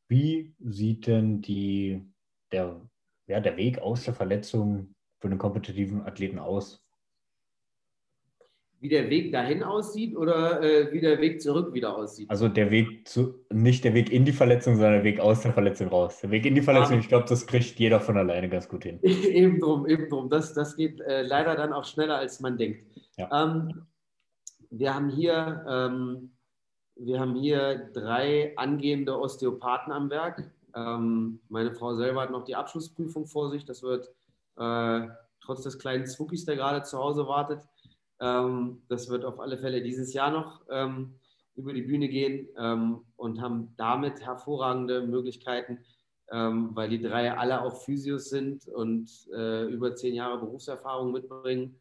[0.08, 2.12] wie sieht denn die,
[2.52, 2.82] der,
[3.28, 6.87] ja, der Weg aus der Verletzung für einen kompetitiven Athleten aus?
[8.80, 12.30] Wie der Weg dahin aussieht oder äh, wie der Weg zurück wieder aussieht?
[12.30, 15.52] Also der Weg zu, nicht der Weg in die Verletzung, sondern der Weg aus der
[15.52, 16.20] Verletzung raus.
[16.22, 17.00] Der Weg in die Verletzung, Ja.
[17.00, 19.00] ich glaube, das kriegt jeder von alleine ganz gut hin.
[19.02, 20.30] eben drum, eben drum.
[20.30, 22.84] Das, das geht äh, leider dann auch schneller, als man denkt.
[23.18, 23.44] Ja.
[23.44, 23.88] Ähm,
[24.70, 26.32] wir, haben hier, ähm,
[26.96, 30.52] wir haben hier drei angehende Osteopathen am Werk.
[30.76, 33.66] Ähm, meine Frau selber hat noch die Abschlussprüfung vor sich.
[33.66, 34.12] Das wird
[34.58, 35.08] äh,
[35.42, 37.62] trotz des kleinen Zwuckis, der gerade zu Hause wartet,
[38.20, 41.20] ähm, das wird auf alle Fälle dieses Jahr noch ähm,
[41.56, 45.80] über die Bühne gehen ähm, und haben damit hervorragende Möglichkeiten,
[46.32, 51.80] ähm, weil die drei alle auch Physios sind und äh, über zehn Jahre Berufserfahrung mitbringen,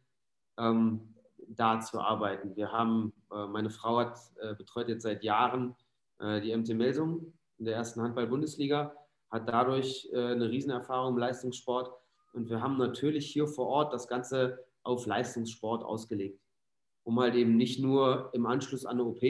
[0.57, 1.13] ähm,
[1.47, 2.55] da zu arbeiten.
[2.55, 5.75] Wir haben, äh, meine Frau hat äh, betreut jetzt seit Jahren
[6.19, 8.93] äh, die MT Melsung in der ersten Handball-Bundesliga,
[9.29, 11.91] hat dadurch äh, eine Riesenerfahrung im Leistungssport
[12.33, 16.39] und wir haben natürlich hier vor Ort das Ganze auf Leistungssport ausgelegt,
[17.03, 19.21] um halt eben nicht nur im Anschluss an eine OP,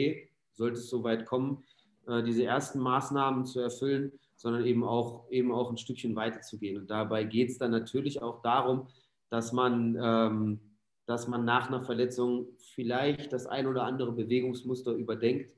[0.52, 1.64] sollte es soweit kommen,
[2.06, 6.58] äh, diese ersten Maßnahmen zu erfüllen, sondern eben auch, eben auch ein Stückchen weiter zu
[6.58, 6.78] gehen.
[6.78, 8.88] Und dabei geht es dann natürlich auch darum,
[9.30, 10.60] dass man, ähm,
[11.06, 15.52] dass man nach einer Verletzung vielleicht das ein oder andere Bewegungsmuster überdenkt,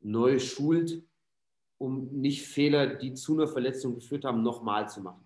[0.00, 1.02] neu schult,
[1.78, 5.24] um nicht Fehler, die zu einer Verletzung geführt haben, nochmal zu machen.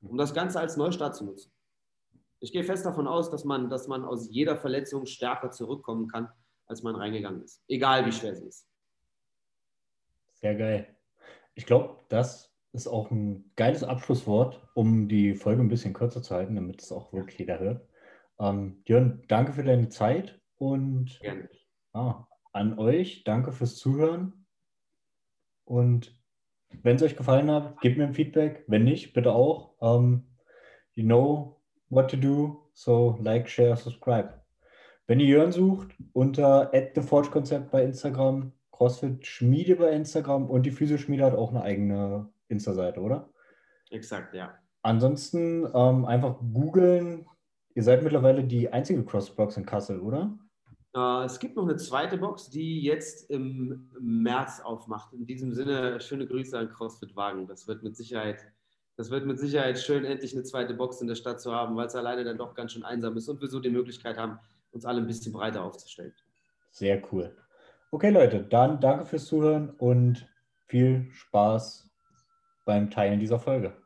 [0.00, 1.52] Um das Ganze als Neustart zu nutzen.
[2.40, 6.28] Ich gehe fest davon aus, dass man, dass man aus jeder Verletzung stärker zurückkommen kann,
[6.66, 7.62] als man reingegangen ist.
[7.68, 8.66] Egal wie schwer sie ist.
[10.34, 10.96] Sehr geil.
[11.54, 16.34] Ich glaube, das ist auch ein geiles Abschlusswort, um die Folge ein bisschen kürzer zu
[16.34, 17.86] halten, damit es auch wirklich jeder hört.
[18.38, 21.50] Ähm, Jörn, danke für deine Zeit und Gerne.
[21.92, 24.46] ah, an euch, danke fürs Zuhören.
[25.64, 26.18] Und
[26.82, 28.64] wenn es euch gefallen hat, gebt mir ein Feedback.
[28.66, 29.74] Wenn nicht, bitte auch.
[29.82, 30.26] Ähm,
[30.94, 31.59] you know
[31.90, 34.32] what to do, so like, share, subscribe.
[35.06, 41.24] Wenn ihr Jörn sucht, unter @theforgekonzept bei Instagram, CrossFit Schmiede bei Instagram und die Physioschmiede
[41.24, 43.28] hat auch eine eigene Insta-Seite, oder?
[43.90, 44.54] Exakt, ja.
[44.82, 47.26] Ansonsten ähm, einfach googeln.
[47.74, 50.38] Ihr seid mittlerweile die einzige CrossFit-Box in Kassel, oder?
[50.94, 55.12] Äh, es gibt noch eine zweite Box, die jetzt im März aufmacht.
[55.12, 57.46] In diesem Sinne, schöne Grüße an CrossFit Wagen.
[57.46, 58.46] Das wird mit Sicherheit,
[58.96, 61.86] das wird mit Sicherheit schön, endlich eine zweite Box in der Stadt zu haben, weil
[61.86, 64.38] es alleine dann doch ganz schön einsam ist und wir so die Möglichkeit haben,
[64.72, 66.12] uns alle ein bisschen breiter aufzustellen.
[66.70, 67.36] Sehr cool.
[67.90, 70.28] Okay, Leute, dann danke fürs Zuhören und
[70.66, 71.90] viel Spaß
[72.64, 73.76] beim Teilen dieser Folge.